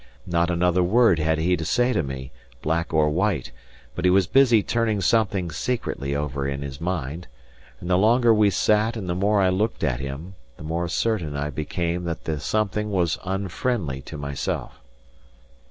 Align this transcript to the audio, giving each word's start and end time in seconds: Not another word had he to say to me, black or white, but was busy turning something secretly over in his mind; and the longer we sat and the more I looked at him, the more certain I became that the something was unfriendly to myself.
Not 0.25 0.49
another 0.49 0.81
word 0.81 1.19
had 1.19 1.37
he 1.37 1.55
to 1.55 1.63
say 1.63 1.93
to 1.93 2.01
me, 2.01 2.31
black 2.63 2.91
or 2.91 3.11
white, 3.11 3.51
but 3.93 4.03
was 4.07 4.25
busy 4.25 4.63
turning 4.63 4.99
something 4.99 5.51
secretly 5.51 6.15
over 6.15 6.47
in 6.47 6.63
his 6.63 6.81
mind; 6.81 7.27
and 7.79 7.87
the 7.87 7.99
longer 7.99 8.33
we 8.33 8.49
sat 8.49 8.97
and 8.97 9.07
the 9.07 9.13
more 9.13 9.43
I 9.43 9.49
looked 9.49 9.83
at 9.83 9.99
him, 9.99 10.33
the 10.57 10.63
more 10.63 10.87
certain 10.87 11.35
I 11.37 11.51
became 11.51 12.05
that 12.05 12.23
the 12.23 12.39
something 12.39 12.89
was 12.89 13.19
unfriendly 13.23 14.01
to 14.05 14.17
myself. 14.17 14.79